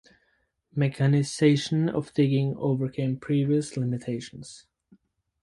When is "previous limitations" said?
3.19-4.65